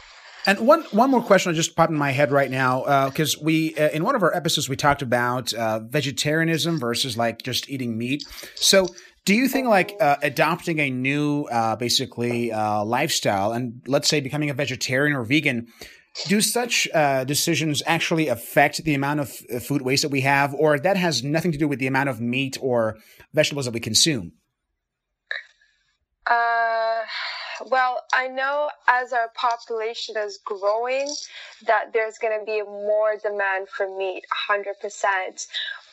[0.46, 3.40] and one one more question I just popped in my head right now because uh,
[3.42, 7.70] we uh, in one of our episodes we talked about uh, vegetarianism versus like just
[7.70, 8.24] eating meat.
[8.54, 8.88] So
[9.24, 14.20] do you think like uh, adopting a new uh, basically uh, lifestyle and let's say
[14.20, 15.68] becoming a vegetarian or vegan?
[16.26, 16.86] Do such
[17.26, 19.30] decisions actually affect the amount of
[19.62, 22.20] food waste that we have, or that has nothing to do with the amount of
[22.20, 22.98] meat or
[23.32, 24.32] vegetables that we consume?
[26.26, 27.00] Uh
[27.70, 31.12] well, I know as our population is growing
[31.66, 35.46] that there's going to be more demand for meat, 100%.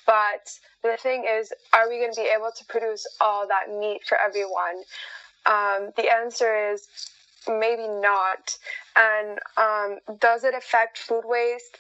[0.06, 0.52] But
[0.84, 4.18] the thing is, are we going to be able to produce all that meat for
[4.18, 4.84] everyone?
[5.46, 6.88] Um, the answer is
[7.48, 8.58] maybe not.
[8.96, 11.78] And um, does it affect food waste?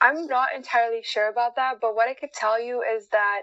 [0.00, 3.42] I'm not entirely sure about that, but what I could tell you is that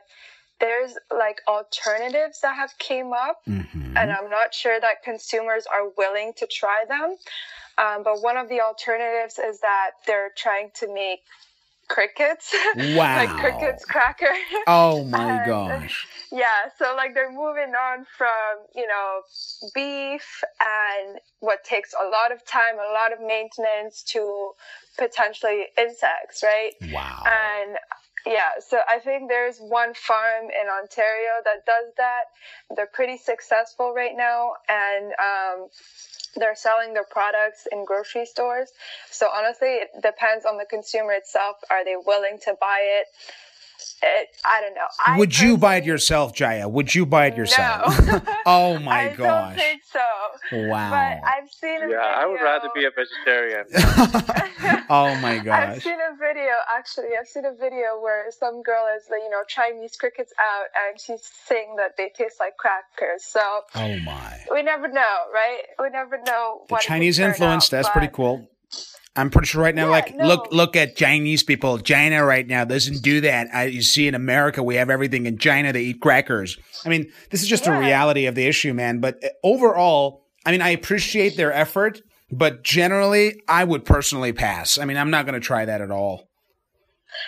[0.59, 3.97] there's like alternatives that have came up mm-hmm.
[3.97, 7.15] and i'm not sure that consumers are willing to try them.
[7.77, 11.19] Um, but one of the alternatives is that they're trying to make
[11.87, 12.55] crickets.
[12.75, 13.17] Wow.
[13.17, 14.33] like crickets cracker
[14.67, 16.07] oh my and, gosh.
[16.31, 19.21] yeah so like they're moving on from you know
[19.73, 24.51] beef and what takes a lot of time a lot of maintenance to
[24.97, 26.73] potentially insects right?
[26.91, 27.23] Wow.
[27.25, 27.77] And
[28.25, 32.23] yeah, so I think there's one farm in Ontario that does that.
[32.75, 35.67] They're pretty successful right now, and um,
[36.35, 38.69] they're selling their products in grocery stores.
[39.11, 41.57] So honestly, it depends on the consumer itself.
[41.69, 43.07] Are they willing to buy it?
[44.01, 44.87] It, I don't know.
[45.05, 46.67] I Would you buy it yourself, Jaya?
[46.67, 48.05] Would you buy it yourself?
[48.05, 48.21] No.
[48.45, 49.27] oh my I gosh!
[49.27, 50.67] I don't think so.
[50.67, 50.89] Wow.
[50.89, 51.99] But I've seen a yeah, video.
[51.99, 53.65] I would rather be a vegetarian.
[54.89, 55.69] oh my gosh!
[55.69, 56.51] I've seen a video.
[56.75, 60.67] Actually, I've seen a video where some girl is, you know, trying these crickets out,
[60.87, 63.23] and she's saying that they taste like crackers.
[63.23, 63.41] So.
[63.75, 64.39] Oh my.
[64.51, 65.61] We never know, right?
[65.79, 66.65] We never know.
[66.69, 67.65] The Chinese influence.
[67.65, 68.49] Out, that's pretty cool.
[69.15, 70.27] I'm pretty sure right now, yeah, like no.
[70.27, 71.79] look look at Chinese people.
[71.79, 73.47] China right now doesn't do that.
[73.53, 75.25] I, you see, in America, we have everything.
[75.25, 76.57] In China, they eat crackers.
[76.85, 77.73] I mean, this is just yeah.
[77.73, 78.99] the reality of the issue, man.
[78.99, 84.77] But uh, overall, I mean, I appreciate their effort, but generally, I would personally pass.
[84.77, 86.27] I mean, I'm not going to try that at all.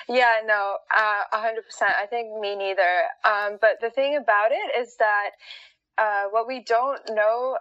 [0.10, 1.94] Yeah, no, uh, a hundred percent.
[2.02, 2.82] I think me neither.
[3.24, 5.30] Um, but the thing about it is that
[5.98, 7.58] uh, what we don't know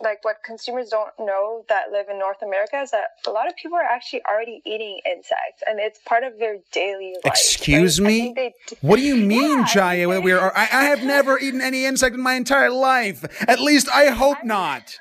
[0.00, 3.56] like what consumers don't know that live in North America is that a lot of
[3.56, 7.32] people are actually already eating insects and it's part of their daily life.
[7.32, 8.06] Excuse right?
[8.06, 8.32] me?
[8.34, 10.20] They, what do you mean, yeah, Jaya?
[10.20, 13.24] We are, I, I, have never eaten any insect in my entire life.
[13.48, 14.98] At least I hope I, not.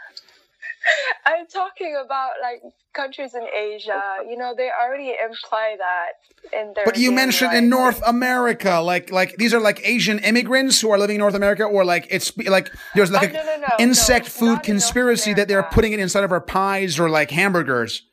[1.25, 2.61] I'm talking about like
[2.93, 4.01] countries in Asia.
[4.27, 6.85] You know, they already imply that in their.
[6.85, 10.97] But you mentioned in North America, like like these are like Asian immigrants who are
[10.97, 13.61] living in North America, or like it's like there's oh, like oh, an no, no,
[13.61, 18.03] no, insect food conspiracy that they're putting it inside of our pies or like hamburgers.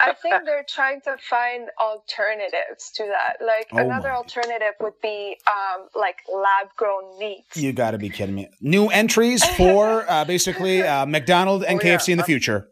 [0.00, 3.44] I think they're trying to find alternatives to that.
[3.44, 4.14] Like Oh another my.
[4.16, 7.44] alternative would be um, like lab grown meat.
[7.54, 8.48] You got to be kidding me!
[8.60, 11.96] New entries for uh, basically uh, McDonald's and Oh, yeah.
[11.98, 12.68] KFC in the future.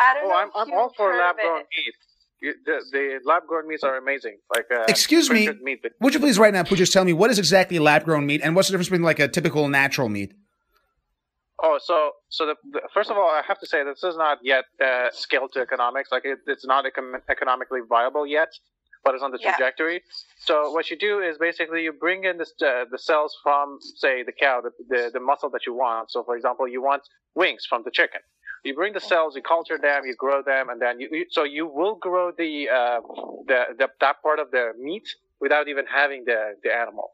[0.00, 0.36] I don't Oh, know.
[0.36, 1.94] I'm, I'm all for lab grown meat.
[2.40, 4.38] You- The, the lab grown meats are amazing.
[4.54, 7.30] Like uh, Excuse me, meat, but would you please right now, just tell me what
[7.30, 10.34] is exactly lab grown meat and what's the difference between like a typical natural meat?
[11.62, 14.38] Oh, so so the, the first of all, I have to say this is not
[14.42, 16.10] yet uh, scaled to economics.
[16.12, 18.50] Like it, it's not econ- economically viable yet,
[19.04, 19.52] but it's on the Yeah.
[19.56, 20.02] trajectory.
[20.38, 24.22] So what you do is basically you bring in this, uh, the cells from, say,
[24.22, 26.10] the cow, the, the the muscle that you want.
[26.12, 27.02] So for example, you want
[27.34, 28.20] wings from the chicken.
[28.64, 31.42] You bring the cells, you culture them, you grow them, and then you, you so
[31.44, 33.00] you will grow the, uh,
[33.46, 35.08] the the that part of the meat
[35.40, 37.10] without even having the the animal.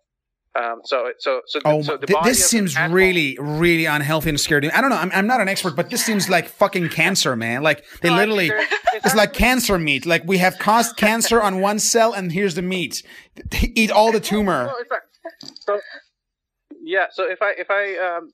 [0.56, 4.70] Um, so so so Oh, so the th- this seems really, really unhealthy and scary.
[4.70, 4.96] I don't know.
[4.96, 7.62] I'm, I'm not an expert, but this seems like fucking cancer, man.
[7.62, 8.70] Like they No, literally, think
[9.04, 10.06] it's like cancer meat.
[10.06, 13.02] Like we have caused cancer on one cell, and here's the meat.
[13.74, 14.66] Eat all the tumor.
[14.66, 15.64] No, it's.
[15.64, 15.80] So,
[16.80, 17.06] yeah.
[17.10, 18.30] So if I if I um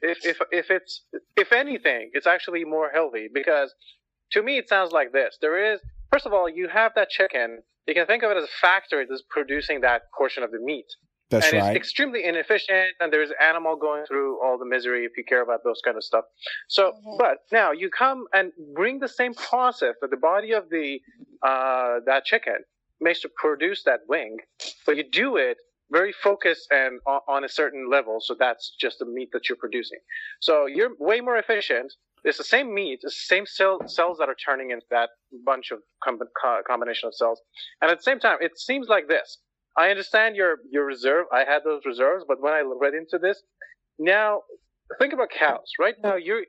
[0.00, 1.02] if if if it's
[1.36, 3.74] if anything, it's actually more healthy because
[4.32, 5.38] to me it sounds like this.
[5.40, 5.80] There is
[6.12, 7.62] first of all you have that chicken.
[7.88, 10.86] You can think of it as a factory that's producing that portion of the meat.
[11.32, 11.68] That's and right.
[11.70, 15.60] it's extremely inefficient and there's animal going through all the misery if you care about
[15.64, 16.24] those kind of stuff.
[16.68, 17.18] So Mhm.
[17.18, 21.00] but now you come and bring the same process that the body of the
[21.42, 22.58] uh, that chicken
[23.00, 24.36] makes to produce that wing
[24.86, 25.56] but you do it
[25.90, 29.56] very focused and on, on a certain level so that's just the meat that you're
[29.66, 29.98] producing.
[30.40, 31.92] So you're way more efficient.
[32.24, 35.10] It's the same meat it's the same cell, cells that are turning into that
[35.44, 37.40] bunch of com- co- combination of cells.
[37.80, 39.38] And at the same time it seems like this
[39.76, 41.26] I understand your your reserve.
[41.32, 43.42] I had those reserves, but when I read into this,
[43.98, 44.42] now
[44.98, 45.70] think about cows.
[45.78, 46.42] Right now, you're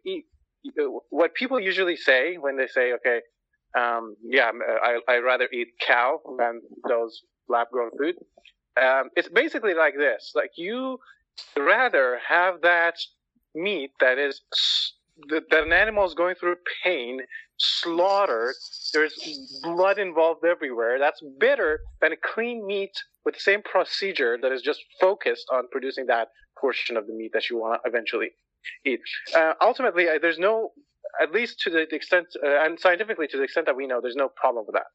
[1.09, 3.21] what people usually say when they say, "Okay,
[3.77, 4.51] um, yeah,
[4.83, 8.15] I I rather eat cow than those lab grown food."
[8.81, 10.99] Um, it's basically like this: like you
[11.57, 12.95] rather have that
[13.55, 14.41] meat that is
[15.29, 17.19] that an animal is going through pain,
[17.63, 18.55] slaughtered.
[18.93, 19.13] There's
[19.63, 20.99] blood involved everywhere.
[20.99, 22.91] That's better than a clean meat
[23.25, 26.27] with the same procedure that is just focused on producing that
[26.59, 28.31] portion of the meat that you want to eventually
[28.85, 28.99] eat.
[29.35, 30.71] Uh, ultimately, uh, there's no,
[31.21, 34.15] at least to the extent, uh, and scientifically to the extent that we know, there's
[34.15, 34.89] no problem with that.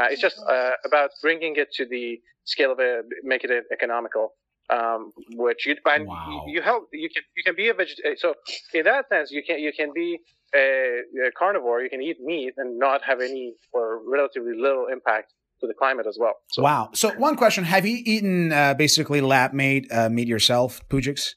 [0.00, 4.30] Uh, it's just uh, about bringing it to the scale of it, make it economical.
[4.70, 6.44] Um, which you and Wow.
[6.46, 8.16] you, you help you can you can be a vegetarian.
[8.16, 8.32] So
[8.72, 10.20] in that sense, you can you can be
[10.54, 11.82] a, a carnivore.
[11.82, 16.06] You can eat meat and not have any or relatively little impact to the climate
[16.06, 16.34] as well.
[16.52, 16.90] So, Wow.
[16.94, 21.34] So one question: Have you eaten uh, basically lab made uh, meat yourself, Pujix?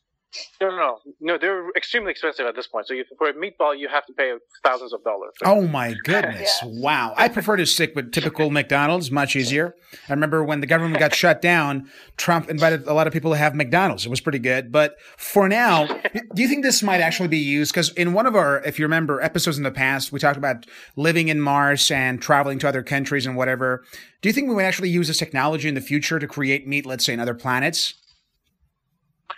[0.59, 1.37] No, no, no, no.
[1.37, 2.87] They're extremely expensive at this point.
[2.87, 5.31] So you, for a meatball, you have to pay thousands of dollars.
[5.45, 6.59] Oh my goodness!
[6.61, 6.69] Yeah.
[6.81, 7.13] Wow.
[7.15, 9.09] I prefer to stick with typical McDonald's.
[9.09, 9.73] Much easier.
[10.09, 13.37] I remember when the government got shut down, Trump invited a lot of people to
[13.37, 14.05] have McDonald's.
[14.05, 14.71] It was pretty good.
[14.71, 17.71] But for now, do you think this might actually be used?
[17.71, 20.65] Because in one of our, if you remember, episodes in the past, we talked about
[20.97, 23.83] living in Mars and traveling to other countries and whatever.
[24.21, 26.85] Do you think we might actually use this technology in the future to create meat,
[26.85, 27.93] let's say, in other planets?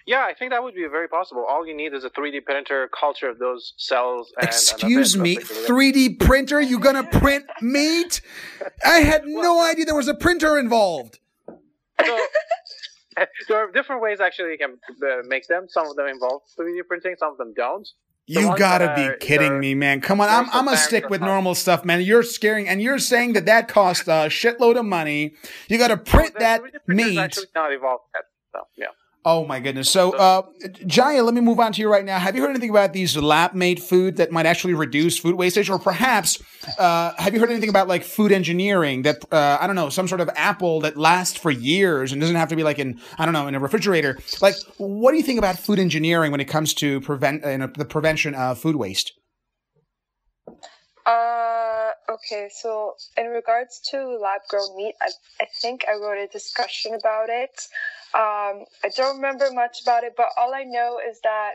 [0.06, 1.46] Yeah, I think that would be very possible.
[1.50, 4.32] All you need is a 3D printer, culture of those cells.
[4.38, 5.20] And, and Excuse it.
[5.20, 5.96] me, That's basically it.
[5.96, 6.62] 3D printer?
[6.62, 8.22] You gonna print meat?
[8.86, 11.20] I had no idea there was a printer involved.
[12.06, 12.18] So,
[13.48, 15.66] there are different ways actually you can uh, make them.
[15.70, 17.88] Some of them involve 3D printing, some of them don't.
[18.28, 20.02] The You gotta be are- kidding me, man.
[20.02, 22.02] Come on, I'm, I'm gonna stick with normal stuff, man.
[22.02, 25.34] You're scaring, and you're saying that that costs a shitload of money.
[25.68, 27.18] You gotta print The that 3D printer is meat.
[27.18, 28.24] actually not evolved yet.
[28.54, 28.86] So, yeah.
[29.26, 29.90] Oh my goodness.
[29.90, 30.44] So, uh,
[30.88, 32.18] Jaya, let me move on to you right now.
[32.18, 35.78] Have you heard anything about these lab-made food that might actually reduce food wastage, or
[35.78, 36.42] perhaps
[36.78, 40.08] uh, have you heard anything about like food engineering that uh, I don't know, some
[40.08, 43.26] sort of apple that lasts for years and doesn't have to be like in I
[43.26, 44.18] don't know in a refrigerator?
[44.42, 47.86] Like, what do you think about food engineering when it comes to prevent uh, the
[47.86, 49.12] prevention of food waste?
[52.20, 55.10] Okay, so in regards to lab grown meat, I,
[55.42, 57.68] I think I wrote a discussion about it.
[58.14, 61.54] Um, I don't remember much about it, but all I know is that,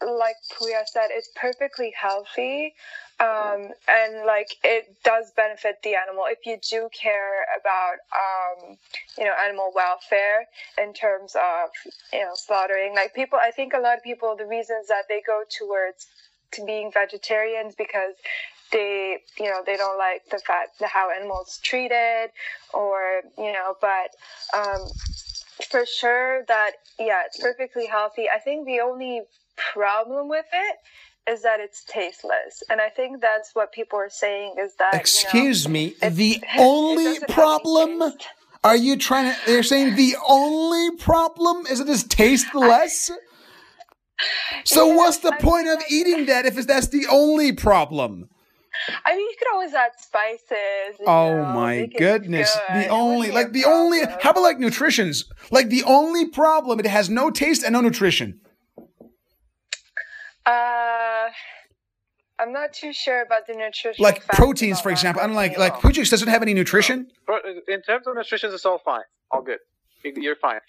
[0.00, 2.74] like Puya said, it's perfectly healthy.
[3.20, 8.76] Um, and like it does benefit the animal if you do care about, um,
[9.18, 10.46] you know, animal welfare
[10.80, 11.70] in terms of,
[12.12, 12.94] you know, slaughtering.
[12.94, 16.06] Like people, I think a lot of people, the reasons that they go towards
[16.52, 18.14] to being vegetarians because
[18.72, 22.30] they you know they don't like the fact that how animals treated
[22.74, 24.10] or you know but
[24.56, 24.88] um,
[25.70, 28.26] for sure that yeah it's perfectly healthy.
[28.34, 29.22] I think the only
[29.56, 30.76] problem with it
[31.30, 32.62] is that it's tasteless.
[32.70, 36.42] And i think that's what people are saying is that excuse you know, me the
[36.58, 38.12] only problem?
[38.64, 43.10] Are you trying to they're saying the only problem is it is tasteless?
[44.64, 48.28] So yeah, what's the I point of eating that if that's the only problem
[49.04, 51.00] I mean, you could always add spices.
[51.06, 52.54] Oh know, my goodness!
[52.72, 55.24] The only, like the only, how about like nutritions?
[55.50, 58.40] Like the only problem, it has no taste and no nutrition.
[60.46, 61.28] Uh,
[62.38, 64.02] I'm not too sure about the nutrition.
[64.02, 65.22] Like proteins, for example.
[65.22, 67.08] I'm like, like Pujix doesn't have any nutrition.
[67.66, 69.58] In terms of nutrition, it's all fine, all good.
[70.04, 70.60] You're fine.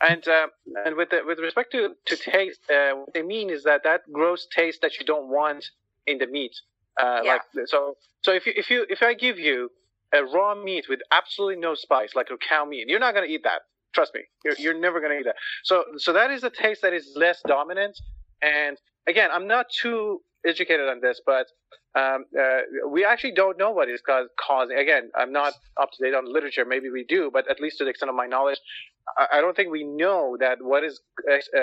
[0.00, 0.46] And uh,
[0.86, 4.02] and with the, with respect to to taste, uh, what they mean is that that
[4.12, 5.64] gross taste that you don't want
[6.06, 6.54] in the meat.
[6.98, 7.32] Uh, yeah.
[7.32, 9.70] Like so, so if you if you if I give you
[10.14, 13.42] a raw meat with absolutely no spice, like a cow meat, you're not gonna eat
[13.44, 13.62] that.
[13.94, 15.36] Trust me, you're you're never gonna eat that.
[15.64, 17.98] So so that is a taste that is less dominant.
[18.42, 18.76] And
[19.06, 21.46] again, I'm not too educated on this, but
[21.94, 24.76] um, uh, we actually don't know what is cause, causing.
[24.76, 26.64] Again, I'm not up to date on the literature.
[26.64, 28.60] Maybe we do, but at least to the extent of my knowledge,
[29.16, 31.60] I, I don't think we know that what is uh,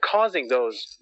[0.00, 0.98] causing those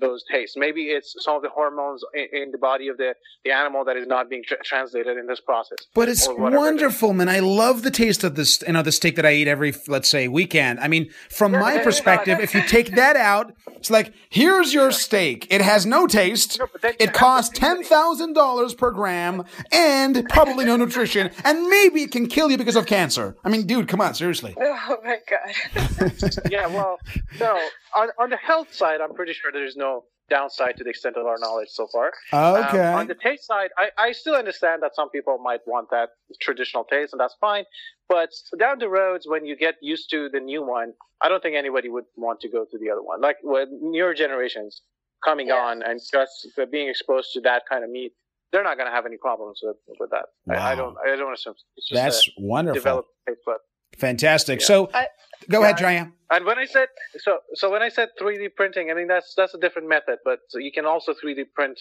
[0.00, 0.56] those tastes.
[0.56, 3.14] Maybe it's some of the hormones in, in the body of the,
[3.44, 5.78] the animal that is not being tra- translated in this process.
[5.94, 7.28] But it's wonderful, man.
[7.28, 10.08] I love the taste of this, you know, the steak that I eat every, let's
[10.08, 10.80] say, weekend.
[10.80, 15.46] I mean, from my perspective, if you take that out, it's like here's your steak.
[15.50, 16.58] It has no taste.
[16.58, 16.66] No,
[16.98, 22.26] it costs ten thousand dollars per gram, and probably no nutrition, and maybe it can
[22.26, 23.36] kill you because of cancer.
[23.44, 24.54] I mean, dude, come on, seriously.
[24.86, 26.32] Oh my god.
[26.50, 26.98] yeah, well,
[27.40, 27.58] no.
[27.96, 31.26] On, on the health side, I'm pretty sure there's no downside to the extent of
[31.26, 32.12] our knowledge so far.
[32.32, 32.80] Okay.
[32.80, 36.10] Um, on the taste side, I, I still understand that some people might want that
[36.40, 37.64] traditional taste, and that's fine.
[38.08, 41.56] But down the roads, when you get used to the new one, I don't think
[41.56, 43.20] anybody would want to go to the other one.
[43.20, 44.82] Like with newer generations
[45.24, 45.54] coming yeah.
[45.54, 48.12] on and just being exposed to that kind of meat,
[48.50, 50.26] they're not going to have any problems with, with that.
[50.46, 50.56] Wow.
[50.56, 50.96] I, I, don't.
[51.04, 51.54] I don't want to assume.
[51.92, 52.80] That's wonderful.
[52.80, 53.56] Developed taste bud.
[53.98, 54.60] Fantastic.
[54.60, 54.66] Yeah.
[54.66, 55.06] So, I,
[55.48, 56.06] go yeah, ahead, Jaya.
[56.30, 56.88] And when I said
[57.18, 60.40] so, so when I said 3D printing, I mean that's that's a different method, but
[60.54, 61.80] you can also 3D print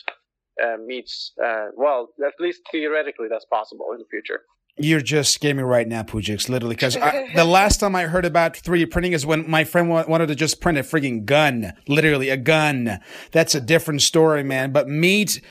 [0.63, 1.31] uh, meats.
[1.43, 4.41] Uh, well, at least theoretically, that's possible in the future.
[4.77, 6.75] You're just scaring me right now, Pujix, literally.
[6.75, 6.95] Because
[7.35, 10.35] the last time I heard about 3D printing is when my friend wa- wanted to
[10.35, 12.99] just print a freaking gun, literally a gun.
[13.31, 14.71] That's a different story, man.
[14.71, 15.41] But meat,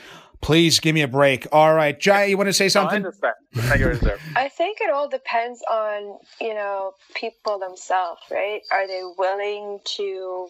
[0.43, 1.47] Please give me a break.
[1.53, 3.01] All right, Jai, you want to say something?
[3.01, 3.11] No,
[3.55, 4.19] I understand.
[4.35, 8.61] I think it all depends on you know people themselves, right?
[8.71, 10.49] Are they willing to?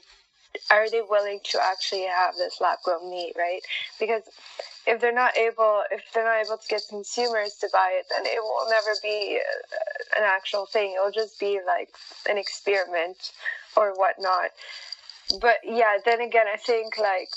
[0.71, 3.61] Are they willing to actually have this lab grown meat, right?
[3.99, 4.23] Because
[4.85, 8.25] if they're not able, if they're not able to get consumers to buy it, then
[8.25, 10.95] it will never be uh, an actual thing.
[10.95, 11.89] It'll just be like
[12.29, 13.31] an experiment
[13.77, 14.51] or whatnot.
[15.39, 17.29] But yeah, then again, I think like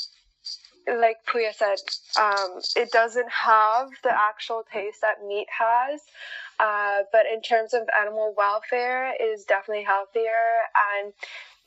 [0.87, 1.79] like Puya said,
[2.21, 6.01] um, it doesn't have the actual taste that meat has.
[6.59, 10.31] Uh, but in terms of animal welfare, it is definitely healthier.
[11.03, 11.13] And,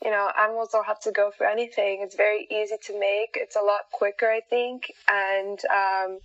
[0.04, 2.00] you know, animals don't have to go through anything.
[2.02, 3.30] It's very easy to make.
[3.34, 4.92] It's a lot quicker, I think.
[5.08, 6.18] And um,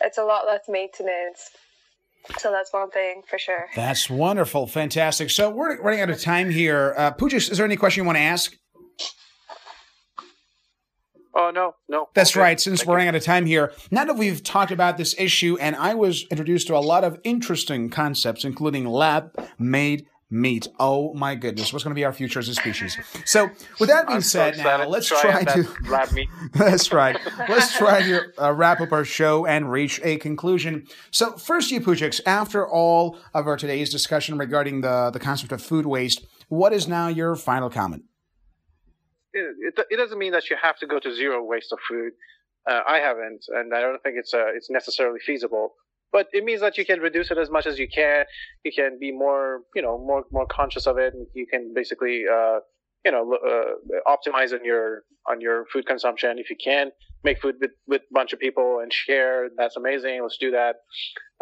[0.00, 1.50] it's a lot less maintenance.
[2.38, 3.66] So that's one thing for sure.
[3.74, 4.66] That's wonderful.
[4.66, 5.30] Fantastic.
[5.30, 6.94] So we're running out of time here.
[6.96, 8.56] Uh, Pujas, is there any question you want to ask?
[11.34, 12.08] Oh no, no.
[12.14, 12.40] That's okay.
[12.40, 12.60] right.
[12.60, 15.56] Since Thank we're running out of time here, now that we've talked about this issue,
[15.60, 20.68] and I was introduced to a lot of interesting concepts, including lab-made meat.
[20.78, 22.96] Oh my goodness, what's going to be our future as a species?
[23.24, 25.68] So, with that being said, so now let's try, to.
[25.88, 26.28] Lab meat.
[26.52, 27.16] that's right.
[27.48, 30.86] Let's try to uh, wrap up our show and reach a conclusion.
[31.10, 35.62] So, first, you Pujix, after all of our today's discussion regarding the the concept of
[35.62, 38.04] food waste, what is now your final comment?
[39.32, 42.12] It, it, doesn't mean that you have to go to zero waste of food.
[42.68, 45.74] Uh, I haven't, and I don't think it's uh, it's necessarily feasible.
[46.12, 48.24] But it means that you can reduce it as much as you can.
[48.64, 52.24] You can be more, you know, more more conscious of it, and you can basically,
[52.30, 52.58] uh,
[53.04, 56.38] you know, uh, optimize on your on your food consumption.
[56.38, 56.90] If you can
[57.22, 60.20] make food with with a bunch of people and share, that's amazing.
[60.22, 60.76] Let's do that.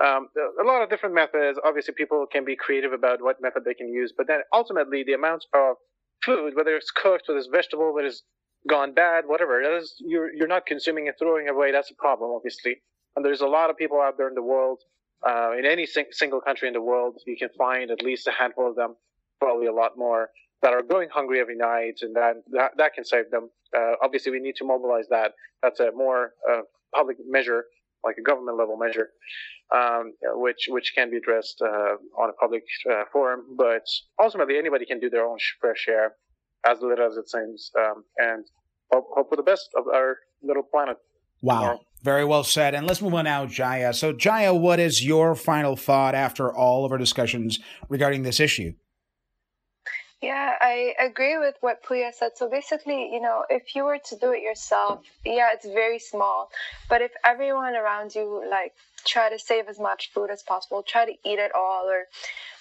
[0.04, 0.28] Um,
[0.62, 1.58] a lot of different methods.
[1.64, 5.14] Obviously, people can be creative about what method they can use, but then ultimately, the
[5.14, 5.76] amount of
[6.24, 8.22] food, whether it's cooked, whether it's vegetable, whether it's
[8.68, 11.72] gone bad, whatever, that is, you're, you're not consuming and throwing away.
[11.72, 12.76] That's a problem, obviously.
[13.16, 14.80] And there's a lot of people out there in the world,
[15.26, 18.32] uh, in any sing- single country in the world, you can find at least a
[18.32, 18.96] handful of them,
[19.40, 20.30] probably a lot more,
[20.62, 23.48] that are going hungry every night, and that that, that can save them.
[23.76, 25.32] Uh, obviously, we need to mobilize that.
[25.62, 26.62] That's a more uh,
[26.94, 27.64] public measure,
[28.04, 29.08] like a government level measure,
[29.74, 33.40] um, which which can be addressed uh, on a public uh, forum.
[33.56, 33.86] But
[34.20, 36.14] ultimately, anybody can do their own fair share,
[36.66, 38.44] as little as it seems, um, and
[38.92, 40.96] hope, hope for the best of our little planet.
[41.42, 41.60] Wow.
[41.60, 41.80] Tomorrow.
[42.02, 42.74] Very well said.
[42.74, 43.92] And let's move on now, Jaya.
[43.92, 48.74] So, Jaya, what is your final thought after all of our discussions regarding this issue?
[50.20, 52.32] Yeah, I agree with what Puya said.
[52.36, 56.50] So basically, you know, if you were to do it yourself, yeah, it's very small.
[56.88, 61.04] But if everyone around you, like, try to save as much food as possible, try
[61.04, 62.06] to eat it all, or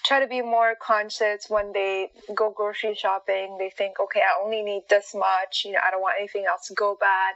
[0.04, 4.62] try to be more conscious when they go grocery shopping, they think, okay, I only
[4.62, 7.34] need this much, you know, I don't want anything else to go bad.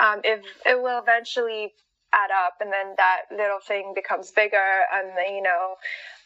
[0.00, 1.74] Um, if it will eventually
[2.12, 5.74] add up and then that little thing becomes bigger and then, you know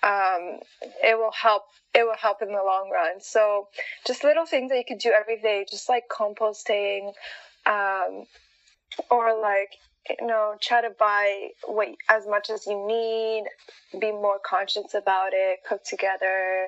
[0.02, 0.58] um,
[1.02, 1.62] it will help
[1.94, 3.20] it will help in the long run.
[3.20, 3.68] So
[4.06, 7.12] just little things that you could do every day just like composting
[7.66, 8.24] um,
[9.10, 9.70] or like
[10.08, 13.44] you know try to buy what as much as you need
[14.00, 16.66] be more conscious about it cook together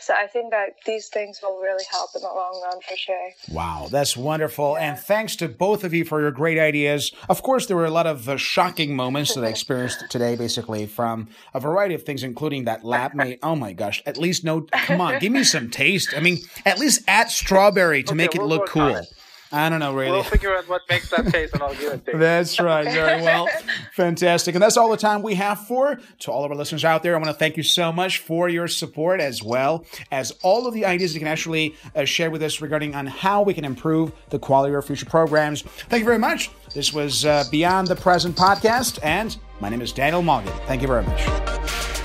[0.00, 3.30] so I think that these things will really help in the long run for sure.
[3.50, 4.72] Wow, that's wonderful.
[4.72, 4.90] Yeah.
[4.90, 7.12] And thanks to both of you for your great ideas.
[7.28, 10.86] Of course, there were a lot of uh, shocking moments that I experienced today, basically,
[10.86, 13.38] from a variety of things, including that lab mate.
[13.42, 16.14] Oh my gosh, at least no, come on, give me some taste.
[16.16, 18.94] I mean, at least add strawberry to okay, make it look cool.
[18.94, 19.04] Time.
[19.52, 20.12] I don't know, really.
[20.12, 22.18] We'll figure out what makes that taste and I'll give it to you.
[22.20, 22.84] That's right.
[22.84, 23.48] Very well.
[23.94, 24.54] Fantastic.
[24.54, 25.98] And that's all the time we have for.
[26.20, 28.48] To all of our listeners out there, I want to thank you so much for
[28.48, 32.42] your support as well as all of the ideas you can actually uh, share with
[32.42, 35.62] us regarding on how we can improve the quality of our future programs.
[35.62, 36.50] Thank you very much.
[36.74, 40.52] This was uh, Beyond the Present podcast, and my name is Daniel Mulligan.
[40.66, 41.99] Thank you very much.